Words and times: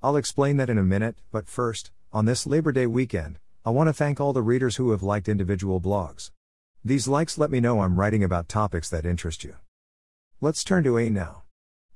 I'll 0.00 0.16
explain 0.16 0.58
that 0.58 0.70
in 0.70 0.78
a 0.78 0.84
minute, 0.84 1.16
but 1.32 1.48
first, 1.48 1.90
on 2.12 2.24
this 2.24 2.46
Labor 2.46 2.70
Day 2.70 2.86
weekend, 2.86 3.40
I 3.64 3.70
want 3.70 3.88
to 3.88 3.92
thank 3.92 4.20
all 4.20 4.32
the 4.32 4.42
readers 4.42 4.76
who 4.76 4.92
have 4.92 5.02
liked 5.02 5.28
individual 5.28 5.80
blogs. 5.80 6.30
These 6.84 7.08
likes 7.08 7.36
let 7.36 7.50
me 7.50 7.58
know 7.58 7.80
I'm 7.80 7.98
writing 7.98 8.22
about 8.22 8.48
topics 8.48 8.88
that 8.90 9.04
interest 9.04 9.42
you. 9.42 9.56
Let's 10.40 10.62
turn 10.62 10.84
to 10.84 10.98
A 10.98 11.10
now. 11.10 11.42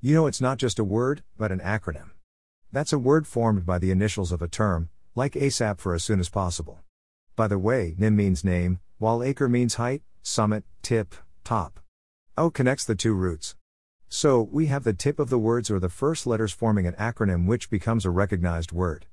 You 0.00 0.14
know 0.14 0.26
it's 0.26 0.40
not 0.40 0.56
just 0.56 0.78
a 0.78 0.84
word, 0.84 1.22
but 1.36 1.52
an 1.52 1.60
acronym. 1.60 2.12
That's 2.72 2.94
a 2.94 2.98
word 2.98 3.26
formed 3.26 3.66
by 3.66 3.78
the 3.78 3.90
initials 3.90 4.32
of 4.32 4.40
a 4.40 4.48
term, 4.48 4.88
like 5.14 5.34
ASAP 5.34 5.78
for 5.78 5.94
as 5.94 6.02
soon 6.02 6.20
as 6.20 6.30
possible. 6.30 6.80
By 7.36 7.48
the 7.48 7.58
way, 7.58 7.94
nym 7.98 8.16
means 8.16 8.42
name, 8.42 8.80
while 8.96 9.22
acre 9.22 9.48
means 9.48 9.74
height, 9.74 10.02
summit, 10.22 10.64
tip, 10.80 11.14
top. 11.44 11.80
O 12.38 12.48
connects 12.48 12.86
the 12.86 12.94
two 12.94 13.12
roots. 13.12 13.56
So, 14.12 14.42
we 14.42 14.66
have 14.66 14.82
the 14.82 14.92
tip 14.92 15.20
of 15.20 15.30
the 15.30 15.38
words 15.38 15.70
or 15.70 15.78
the 15.78 15.88
first 15.88 16.26
letters 16.26 16.52
forming 16.52 16.84
an 16.84 16.94
acronym 16.94 17.46
which 17.46 17.70
becomes 17.70 18.04
a 18.04 18.10
recognized 18.10 18.72
word. 18.72 19.06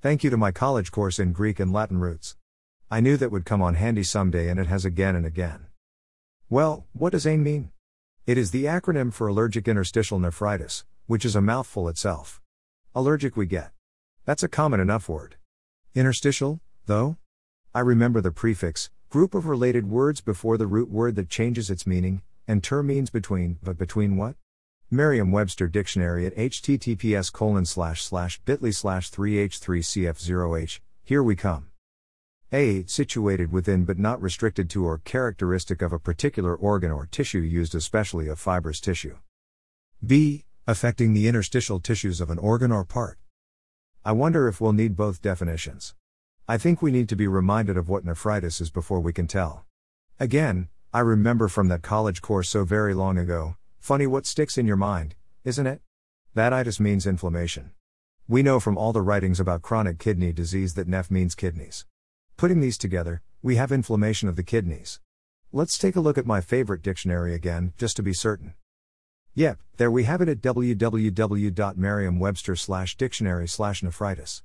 Thank 0.00 0.24
you 0.24 0.30
to 0.30 0.38
my 0.38 0.52
college 0.52 0.90
course 0.90 1.18
in 1.18 1.32
Greek 1.32 1.60
and 1.60 1.70
Latin 1.70 1.98
roots. 1.98 2.34
I 2.90 3.00
knew 3.00 3.18
that 3.18 3.30
would 3.30 3.44
come 3.44 3.60
on 3.60 3.74
handy 3.74 4.02
someday 4.02 4.48
and 4.48 4.58
it 4.58 4.66
has 4.66 4.86
again 4.86 5.14
and 5.14 5.26
again. 5.26 5.66
Well, 6.48 6.86
what 6.94 7.12
does 7.12 7.26
AIN 7.26 7.42
mean? 7.42 7.72
It 8.26 8.38
is 8.38 8.50
the 8.50 8.64
acronym 8.64 9.12
for 9.12 9.28
allergic 9.28 9.68
interstitial 9.68 10.18
nephritis, 10.18 10.86
which 11.06 11.26
is 11.26 11.36
a 11.36 11.42
mouthful 11.42 11.86
itself. 11.86 12.40
Allergic 12.94 13.36
we 13.36 13.44
get. 13.44 13.72
That's 14.24 14.42
a 14.42 14.48
common 14.48 14.80
enough 14.80 15.10
word. 15.10 15.36
Interstitial, 15.94 16.60
though? 16.86 17.18
I 17.74 17.80
remember 17.80 18.22
the 18.22 18.32
prefix, 18.32 18.88
group 19.10 19.34
of 19.34 19.44
related 19.44 19.90
words 19.90 20.22
before 20.22 20.56
the 20.56 20.66
root 20.66 20.88
word 20.88 21.16
that 21.16 21.28
changes 21.28 21.68
its 21.68 21.86
meaning, 21.86 22.22
inter 22.48 22.82
means 22.82 23.10
between, 23.10 23.58
but 23.62 23.78
between 23.78 24.16
what? 24.16 24.34
Merriam-Webster 24.90 25.68
Dictionary 25.68 26.26
at 26.26 26.34
https 26.34 27.30
colon 27.30 27.66
slash 27.66 28.02
slash 28.02 28.40
bit.ly 28.40 28.70
slash 28.70 29.10
3h3cf0h, 29.10 30.80
here 31.04 31.22
we 31.22 31.36
come. 31.36 31.68
A. 32.50 32.84
Situated 32.86 33.52
within 33.52 33.84
but 33.84 33.98
not 33.98 34.22
restricted 34.22 34.70
to 34.70 34.86
or 34.86 34.98
characteristic 34.98 35.82
of 35.82 35.92
a 35.92 35.98
particular 35.98 36.56
organ 36.56 36.90
or 36.90 37.04
tissue 37.04 37.40
used 37.40 37.74
especially 37.74 38.28
of 38.28 38.40
fibrous 38.40 38.80
tissue. 38.80 39.18
B. 40.04 40.46
Affecting 40.66 41.12
the 41.12 41.28
interstitial 41.28 41.80
tissues 41.80 42.20
of 42.20 42.30
an 42.30 42.38
organ 42.38 42.72
or 42.72 42.84
part. 42.84 43.18
I 44.04 44.12
wonder 44.12 44.48
if 44.48 44.60
we'll 44.60 44.72
need 44.72 44.96
both 44.96 45.20
definitions. 45.20 45.94
I 46.48 46.56
think 46.56 46.80
we 46.80 46.90
need 46.90 47.10
to 47.10 47.16
be 47.16 47.28
reminded 47.28 47.76
of 47.76 47.90
what 47.90 48.06
nephritis 48.06 48.62
is 48.62 48.70
before 48.70 49.00
we 49.00 49.12
can 49.12 49.26
tell. 49.26 49.66
Again, 50.18 50.68
I 50.90 51.00
remember 51.00 51.48
from 51.48 51.68
that 51.68 51.82
college 51.82 52.22
course 52.22 52.48
so 52.48 52.64
very 52.64 52.94
long 52.94 53.18
ago, 53.18 53.58
funny 53.78 54.06
what 54.06 54.24
sticks 54.24 54.56
in 54.56 54.66
your 54.66 54.78
mind, 54.78 55.16
isn't 55.44 55.66
it? 55.66 55.82
That 56.32 56.54
itis 56.54 56.80
means 56.80 57.06
inflammation. 57.06 57.72
We 58.26 58.42
know 58.42 58.58
from 58.58 58.78
all 58.78 58.94
the 58.94 59.02
writings 59.02 59.38
about 59.38 59.60
chronic 59.60 59.98
kidney 59.98 60.32
disease 60.32 60.72
that 60.74 60.88
neph 60.88 61.10
means 61.10 61.34
kidneys. 61.34 61.84
Putting 62.38 62.60
these 62.60 62.78
together, 62.78 63.20
we 63.42 63.56
have 63.56 63.70
inflammation 63.70 64.30
of 64.30 64.36
the 64.36 64.42
kidneys. 64.42 64.98
Let's 65.52 65.76
take 65.76 65.94
a 65.94 66.00
look 66.00 66.16
at 66.16 66.24
my 66.24 66.40
favorite 66.40 66.80
dictionary 66.80 67.34
again, 67.34 67.74
just 67.76 67.96
to 67.96 68.02
be 68.02 68.14
certain. 68.14 68.54
Yep, 69.34 69.58
there 69.76 69.90
we 69.90 70.04
have 70.04 70.22
it 70.22 70.28
at 70.30 70.40
www.merriam-webster 70.40 72.56
slash 72.56 72.96
dictionary 72.96 73.46
slash 73.46 73.82
nephritis. 73.82 74.42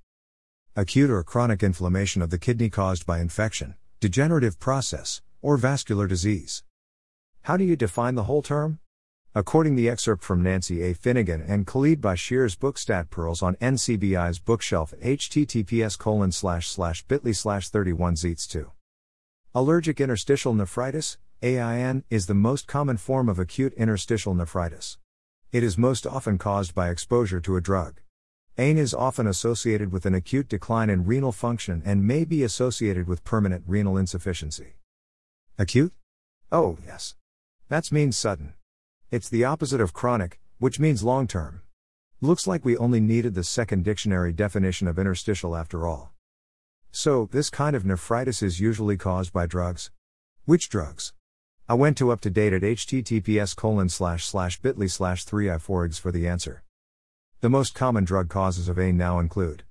Acute 0.76 1.10
or 1.10 1.24
chronic 1.24 1.64
inflammation 1.64 2.22
of 2.22 2.32
the 2.32 2.38
kidney 2.38 2.70
caused 2.70 3.06
by 3.06 3.22
infection, 3.22 3.76
degenerative 4.02 4.60
process, 4.60 5.22
or 5.44 5.58
vascular 5.58 6.08
disease. 6.08 6.64
How 7.44 7.58
do 7.58 7.64
you 7.64 7.76
define 7.76 8.16
the 8.16 8.24
whole 8.24 8.42
term? 8.42 8.80
According 9.36 9.76
the 9.76 9.90
excerpt 9.90 10.24
from 10.24 10.42
Nancy 10.42 10.82
A. 10.84 10.94
Finnegan 10.94 11.42
and 11.42 11.68
Khalid 11.68 12.00
Bashir's 12.00 12.56
book 12.56 12.78
StatPearls 12.78 13.44
on 13.44 13.56
NCBI's 13.56 14.40
bookshelf 14.40 14.94
https 15.04 15.98
colon 15.98 16.32
slash 16.32 16.68
slash 16.68 17.04
bit.ly 17.04 17.32
slash 17.32 17.70
31 17.70 18.16
zeets 18.16 18.48
2. 18.48 18.72
Allergic 19.56 20.00
interstitial 20.00 20.54
nephritis, 20.54 21.18
AIN, 21.42 22.04
is 22.10 22.28
the 22.28 22.34
most 22.34 22.68
common 22.68 22.96
form 22.96 23.28
of 23.28 23.38
acute 23.40 23.74
interstitial 23.74 24.34
nephritis. 24.34 24.98
It 25.52 25.64
is 25.64 25.78
most 25.78 26.08
often 26.08 26.38
caused 26.38 26.74
by 26.74 26.90
exposure 26.90 27.42
to 27.42 27.58
a 27.58 27.62
drug. 27.62 28.00
AIN 28.58 28.78
is 28.78 28.94
often 28.94 29.28
associated 29.28 29.92
with 29.92 30.06
an 30.06 30.14
acute 30.14 30.48
decline 30.48 30.90
in 30.90 31.06
renal 31.06 31.32
function 31.32 31.82
and 31.86 32.08
may 32.08 32.24
be 32.24 32.44
associated 32.44 33.08
with 33.08 33.24
permanent 33.24 33.64
renal 33.68 33.98
insufficiency. 33.98 34.76
Acute? 35.60 35.94
Oh, 36.52 36.80
yes. 36.84 37.14
That 37.70 37.92
means 37.92 38.18
sudden. 38.18 38.54
It's 39.12 39.30
the 39.30 39.46
opposite 39.46 39.82
of 39.82 39.94
chronic, 39.94 40.40
which 40.58 40.80
means 40.80 41.04
long 41.04 41.28
term. 41.28 41.62
Looks 42.22 42.48
like 42.48 42.66
we 42.66 42.76
only 42.76 43.00
needed 43.00 43.36
the 43.36 43.44
second 43.44 43.84
dictionary 43.84 44.34
definition 44.34 44.88
of 44.88 44.98
interstitial 44.98 45.56
after 45.56 45.86
all. 45.86 46.12
So, 46.92 47.30
this 47.32 47.52
kind 47.52 47.76
of 47.76 47.86
nephritis 47.86 48.42
is 48.42 48.60
usually 48.60 48.98
caused 48.98 49.32
by 49.32 49.46
drugs. 49.46 49.92
Which 50.46 50.70
drugs? 50.70 51.14
I 51.70 51.76
went 51.76 51.98
to 52.00 52.06
UpToDate 52.06 52.56
at 52.56 52.62
https 52.64 53.56
colon 53.56 53.90
slash 53.90 54.26
slash 54.26 54.60
bit.ly 54.60 54.88
slash 54.88 55.24
3i4egs 55.24 56.00
for 56.00 56.12
the 56.12 56.28
answer. 56.28 56.64
The 57.42 57.50
most 57.50 57.76
common 57.76 58.06
drug 58.06 58.28
causes 58.28 58.68
of 58.68 58.80
AIN 58.80 58.98
now 58.98 59.20
include 59.20 59.64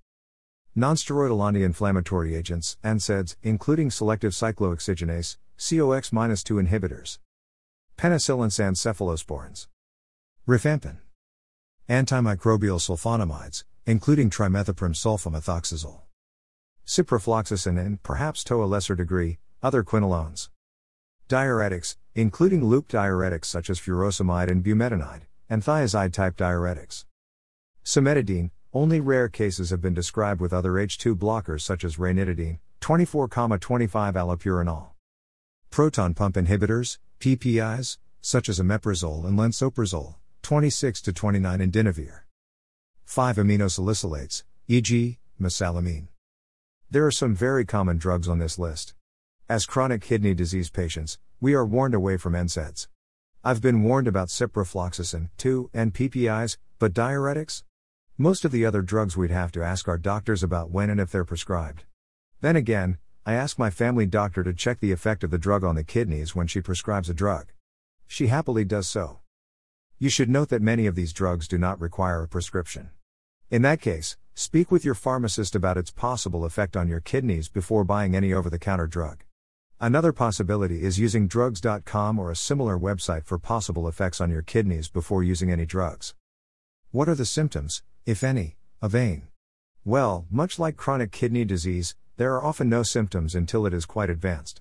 nonsteroidal 0.77 1.45
anti-inflammatory 1.45 2.37
agents, 2.37 2.77
NSAIDs, 2.85 3.35
including 3.43 3.91
selective 3.91 4.33
cyclooxygenase, 4.33 5.39
COX-2 5.63 6.67
inhibitors. 6.67 7.19
Penicillin 7.97 8.59
and 8.59 8.75
cephalosporins. 8.75 9.69
Rifampin. 10.45 10.97
Antimicrobial 11.89 12.81
sulfonamides, 12.81 13.63
including 13.87 14.29
trimethoprim 14.29 14.93
sulfamethoxazole. 14.93 16.01
Ciprofloxacin 16.85 17.79
and, 17.79 18.03
perhaps 18.03 18.43
to 18.43 18.57
a 18.57 18.67
lesser 18.67 18.97
degree, 18.97 19.39
other 19.63 19.85
quinolones. 19.85 20.51
Diuretics, 21.29 21.97
including 22.17 22.65
loop 22.65 22.89
diuretics 22.89 23.45
such 23.45 23.71
as 23.71 23.79
furosemide 23.79 24.51
and 24.51 24.65
bumetanide, 24.65 25.23
and 25.49 25.63
thiazide 25.63 26.13
type 26.13 26.37
diuretics. 26.37 27.05
Cimetidine, 27.85 28.51
only 28.73 28.99
rare 28.99 29.29
cases 29.29 29.71
have 29.71 29.81
been 29.81 29.95
described 29.95 30.41
with 30.41 30.53
other 30.53 30.73
H2 30.73 31.15
blockers 31.15 31.61
such 31.61 31.85
as 31.85 31.99
ranitidine, 31.99 32.59
24,25 32.81 34.15
allopurinol. 34.15 34.92
Proton 35.73 36.13
pump 36.13 36.37
inhibitors, 36.37 36.99
PPIs, 37.19 37.97
such 38.21 38.51
as 38.51 38.61
omeprazole 38.61 39.25
and 39.25 39.39
lansoprazole, 39.39 40.17
26 40.43 41.01
to 41.01 41.15
29 41.15 41.61
indinavir. 41.61 42.21
5 43.07 43.37
aminosalicylates, 43.37 44.43
e.g., 44.69 45.19
mesalamine. 45.41 46.09
There 46.91 47.07
are 47.07 47.11
some 47.11 47.35
very 47.35 47.65
common 47.65 47.97
drugs 47.97 48.29
on 48.29 48.39
this 48.39 48.59
list. 48.59 48.93
As 49.49 49.65
chronic 49.65 50.03
kidney 50.03 50.35
disease 50.35 50.69
patients, 50.69 51.17
we 51.41 51.55
are 51.55 51.65
warned 51.65 51.95
away 51.95 52.19
from 52.19 52.35
NSAIDs. 52.35 52.89
I've 53.43 53.63
been 53.63 53.83
warned 53.83 54.07
about 54.07 54.29
ciprofloxacin, 54.29 55.31
too, 55.39 55.71
and 55.73 55.95
PPIs, 55.95 56.59
but 56.79 56.93
diuretics? 56.93 57.63
Most 58.19 58.45
of 58.45 58.53
the 58.53 58.67
other 58.67 58.83
drugs 58.83 59.17
we'd 59.17 59.31
have 59.31 59.53
to 59.53 59.63
ask 59.63 59.89
our 59.89 59.97
doctors 59.97 60.43
about 60.43 60.71
when 60.71 60.91
and 60.91 61.01
if 61.01 61.11
they're 61.11 61.25
prescribed. 61.25 61.85
Then 62.43 62.57
again, 62.57 62.99
I 63.25 63.35
ask 63.35 63.57
my 63.57 63.71
family 63.71 64.07
doctor 64.07 64.43
to 64.43 64.53
check 64.53 64.81
the 64.81 64.91
effect 64.91 65.23
of 65.23 65.31
the 65.31 65.39
drug 65.39 65.63
on 65.63 65.77
the 65.77 65.85
kidneys 65.85 66.35
when 66.35 66.49
she 66.49 66.61
prescribes 66.61 67.09
a 67.09 67.15
drug. 67.15 67.53
She 68.09 68.27
happily 68.27 68.65
does 68.65 68.89
so. 68.89 69.21
You 70.01 70.09
should 70.09 70.29
note 70.29 70.49
that 70.49 70.61
many 70.61 70.87
of 70.87 70.97
these 70.97 71.13
drugs 71.13 71.47
do 71.47 71.57
not 71.57 71.81
require 71.81 72.25
a 72.25 72.29
prescription. 72.29 72.91
In 73.49 73.63
that 73.63 73.81
case, 73.81 74.17
speak 74.35 74.73
with 74.73 74.85
your 74.85 74.97
pharmacist 74.97 75.55
about 75.55 75.77
its 75.77 75.93
possible 75.93 76.45
effect 76.45 76.77
on 76.77 76.89
your 76.89 76.99
kidneys 76.99 77.49
before 77.49 77.85
buying 77.85 78.17
any 78.17 78.33
over 78.33 78.51
the 78.51 78.59
counter 78.59 78.89
drug. 78.89 79.23
Another 79.81 80.13
possibility 80.13 80.83
is 80.83 80.99
using 80.99 81.29
drugs.com 81.29 82.19
or 82.19 82.29
a 82.29 82.37
similar 82.37 82.77
website 82.77 83.25
for 83.25 83.39
possible 83.39 83.87
effects 83.87 84.21
on 84.21 84.31
your 84.31 84.43
kidneys 84.43 84.89
before 84.89 85.23
using 85.23 85.53
any 85.53 85.65
drugs. 85.65 86.15
What 86.91 87.09
are 87.09 87.15
the 87.15 87.25
symptoms, 87.25 87.85
if 88.05 88.25
any, 88.25 88.57
of 88.81 88.97
AIN? 88.97 89.29
Well, 89.85 90.27
much 90.29 90.59
like 90.59 90.77
chronic 90.77 91.13
kidney 91.13 91.45
disease, 91.45 91.95
there 92.23 92.35
are 92.37 92.45
often 92.45 92.69
no 92.69 92.85
symptoms 92.85 93.35
until 93.35 93.67
it 93.67 93.75
is 93.75 93.85
quite 93.85 94.09
advanced. 94.09 94.61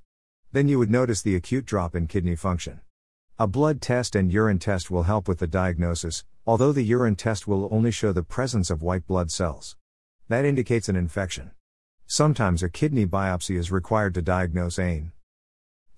Then 0.52 0.68
you 0.68 0.80
would 0.80 0.90
notice 0.90 1.22
the 1.22 1.36
acute 1.36 1.63
drop 1.63 1.96
in 1.96 2.08
kidney 2.08 2.36
function. 2.36 2.81
A 3.38 3.46
blood 3.46 3.84
test 3.84 4.16
and 4.16 4.34
urine 4.34 4.58
test 4.58 4.90
will 4.90 5.04
help 5.04 5.28
with 5.28 5.38
the 5.38 5.46
diagnosis, 5.46 6.24
although 6.48 6.72
the 6.72 6.81
urine 6.81 7.16
test 7.16 7.48
will 7.48 7.69
only 7.72 7.92
show 7.92 8.13
the 8.13 8.24
presence 8.24 8.72
of 8.72 8.81
white 8.81 9.06
blood 9.06 9.30
cells. 9.30 9.78
That 10.28 10.44
indicates 10.44 10.90
an 10.90 10.96
infection. 10.96 11.52
Sometimes 12.08 12.63
a 12.63 12.68
kidney 12.68 13.06
biopsy 13.06 13.56
is 13.58 13.72
required 13.72 14.16
to 14.16 14.24
diagnose 14.24 14.80
AIN. 14.80 15.12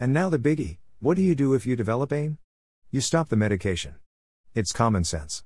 And 0.01 0.11
now 0.11 0.27
the 0.27 0.37
biggie 0.37 0.79
what 0.99 1.15
do 1.15 1.23
you 1.23 1.33
do 1.33 1.53
if 1.53 1.65
you 1.65 1.77
develop 1.77 2.11
AIN? 2.11 2.39
You 2.91 2.99
stop 2.99 3.29
the 3.29 3.37
medication. 3.37 3.95
It's 4.53 4.73
common 4.73 5.05
sense. 5.05 5.45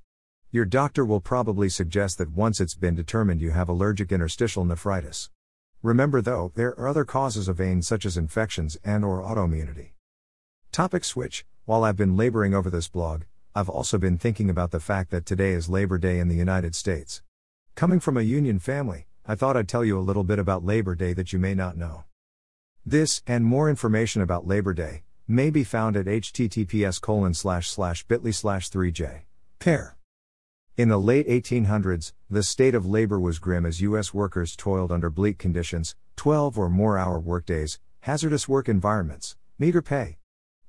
Your 0.50 0.66
doctor 0.66 1.06
will 1.06 1.22
probably 1.22 1.70
suggest 1.70 2.18
that 2.18 2.32
once 2.32 2.60
it's 2.60 2.74
been 2.74 2.96
determined 2.96 3.40
you 3.40 3.52
have 3.52 3.70
allergic 3.70 4.12
interstitial 4.12 4.66
nephritis. 4.66 5.30
Remember 5.84 6.22
though, 6.22 6.52
there 6.56 6.78
are 6.80 6.88
other 6.88 7.06
causes 7.06 7.48
of 7.48 7.62
AIN 7.62 7.82
such 7.82 8.06
as 8.06 8.18
infections 8.18 8.78
and 8.84 9.06
or 9.06 9.22
autoimmunity. 9.22 9.92
Topic 10.72 11.04
switch. 11.04 11.46
While 11.66 11.84
I've 11.84 11.96
been 11.96 12.16
laboring 12.18 12.54
over 12.54 12.70
this 12.70 12.88
blog, 12.88 13.24
I've 13.54 13.70
also 13.70 13.98
been 13.98 14.18
thinking 14.18 14.50
about 14.50 14.72
the 14.72 14.80
fact 14.80 15.12
that 15.12 15.26
today 15.26 15.52
is 15.52 15.70
Labor 15.70 15.98
Day 15.98 16.20
in 16.20 16.30
the 16.30 16.36
United 16.36 16.76
States. 16.76 17.22
Coming 17.76 18.00
from 18.00 18.18
a 18.18 18.22
union 18.22 18.60
family, 18.60 19.08
I 19.26 19.36
thought 19.36 19.58
I'd 19.58 19.68
tell 19.68 19.84
you 19.84 20.00
a 20.00 20.02
little 20.02 20.24
bit 20.24 20.40
about 20.40 20.64
Labor 20.64 20.96
Day 20.96 21.14
that 21.14 21.34
you 21.34 21.40
may 21.40 21.54
not 21.54 21.78
know. 21.78 22.06
This, 22.86 23.22
and 23.28 23.44
more 23.44 23.70
information 23.70 24.22
about 24.22 24.48
Labor 24.48 24.74
Day, 24.74 25.04
may 25.28 25.50
be 25.50 25.66
found 25.66 25.98
at 25.98 26.06
https 26.06 27.02
colon 27.02 27.34
slash 27.34 27.70
slash 27.70 28.06
bit.ly 28.06 28.32
slash 28.32 28.70
3j. 28.70 29.24
Pair. 29.60 29.97
In 30.78 30.90
the 30.90 31.00
late 31.00 31.28
1800s, 31.28 32.14
the 32.30 32.44
state 32.44 32.76
of 32.76 32.86
labor 32.86 33.20
was 33.20 33.40
grim 33.40 33.66
as 33.66 33.82
U.S. 33.82 34.14
workers 34.14 34.56
toiled 34.56 34.92
under 34.92 35.10
bleak 35.10 35.40
conditions, 35.40 35.96
12 36.18 36.56
or 36.56 36.70
more 36.70 37.00
hour 37.00 37.20
workdays, 37.20 37.80
hazardous 38.02 38.48
work 38.48 38.70
environments, 38.70 39.36
meager 39.58 39.82
pay. 39.82 40.20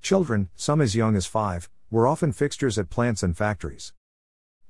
Children, 0.00 0.48
some 0.56 0.80
as 0.80 0.96
young 0.96 1.14
as 1.14 1.26
five, 1.26 1.68
were 1.90 2.06
often 2.06 2.32
fixtures 2.32 2.78
at 2.78 2.88
plants 2.88 3.22
and 3.22 3.36
factories. 3.36 3.92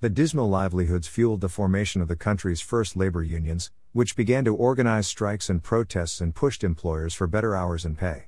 The 0.01 0.11
dismal 0.11 0.49
livelihoods 0.49 1.07
fueled 1.07 1.41
the 1.41 1.49
formation 1.49 2.03
of 2.03 2.09
the 2.09 2.17
country's 2.17 2.61
first 2.61 2.97
labor 2.97 3.23
unions, 3.23 3.71
which 3.93 4.17
began 4.17 4.45
to 4.45 4.57
organize 4.57 5.07
strikes 5.07 5.49
and 5.49 5.63
protests 5.63 6.21
and 6.21 6.35
pushed 6.35 6.65
employers 6.65 7.15
for 7.15 7.29
better 7.29 7.55
hours 7.55 7.85
and 7.85 7.97
pay. 7.97 8.25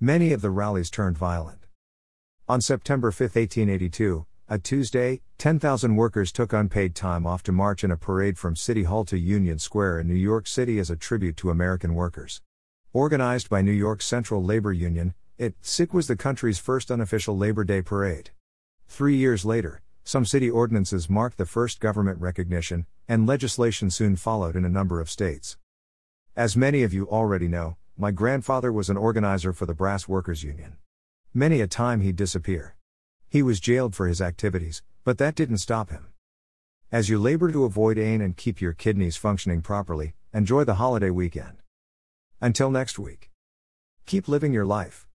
Many 0.00 0.32
of 0.32 0.40
the 0.40 0.48
rallies 0.48 0.88
turned 0.88 1.18
violent. 1.18 1.66
On 2.48 2.62
September 2.62 3.10
5, 3.10 3.20
1882, 3.20 4.24
a 4.48 4.58
Tuesday, 4.60 5.20
10,000 5.38 5.96
workers 5.96 6.30
took 6.30 6.52
unpaid 6.52 6.94
time 6.94 7.26
off 7.26 7.42
to 7.42 7.50
march 7.50 7.82
in 7.82 7.90
a 7.90 7.96
parade 7.96 8.38
from 8.38 8.54
City 8.54 8.84
Hall 8.84 9.04
to 9.04 9.18
Union 9.18 9.58
Square 9.58 9.98
in 9.98 10.06
New 10.06 10.14
York 10.14 10.46
City 10.46 10.78
as 10.78 10.88
a 10.88 10.94
tribute 10.94 11.36
to 11.38 11.50
American 11.50 11.94
workers. 11.94 12.42
Organized 12.92 13.50
by 13.50 13.60
New 13.60 13.72
York's 13.72 14.06
Central 14.06 14.44
Labor 14.44 14.72
Union, 14.72 15.14
it, 15.36 15.56
was 15.92 16.06
the 16.06 16.14
country's 16.14 16.60
first 16.60 16.92
unofficial 16.92 17.36
Labor 17.36 17.64
Day 17.64 17.82
parade. 17.82 18.30
Three 18.86 19.16
years 19.16 19.44
later, 19.44 19.82
some 20.04 20.24
city 20.24 20.48
ordinances 20.48 21.10
marked 21.10 21.38
the 21.38 21.44
first 21.44 21.80
government 21.80 22.20
recognition, 22.20 22.86
and 23.08 23.26
legislation 23.26 23.90
soon 23.90 24.14
followed 24.14 24.54
in 24.54 24.64
a 24.64 24.68
number 24.68 25.00
of 25.00 25.10
states. 25.10 25.58
As 26.36 26.56
many 26.56 26.84
of 26.84 26.94
you 26.94 27.08
already 27.08 27.48
know, 27.48 27.78
my 27.98 28.12
grandfather 28.12 28.72
was 28.72 28.88
an 28.90 28.96
organizer 28.96 29.52
for 29.52 29.66
the 29.66 29.74
Brass 29.74 30.06
Workers 30.06 30.44
Union. 30.44 30.76
Many 31.34 31.60
a 31.60 31.66
time 31.66 32.00
he'd 32.00 32.14
disappear. 32.14 32.75
He 33.28 33.42
was 33.42 33.60
jailed 33.60 33.94
for 33.94 34.06
his 34.06 34.20
activities, 34.20 34.82
but 35.04 35.18
that 35.18 35.34
didn't 35.34 35.58
stop 35.58 35.90
him. 35.90 36.06
As 36.92 37.08
you 37.08 37.18
labor 37.18 37.50
to 37.50 37.64
avoid 37.64 37.98
AIN 37.98 38.20
and 38.20 38.36
keep 38.36 38.60
your 38.60 38.72
kidneys 38.72 39.16
functioning 39.16 39.60
properly, 39.60 40.14
enjoy 40.32 40.64
the 40.64 40.76
holiday 40.76 41.10
weekend. 41.10 41.58
Until 42.40 42.70
next 42.70 42.98
week. 42.98 43.30
Keep 44.06 44.28
living 44.28 44.52
your 44.52 44.64
life. 44.64 45.04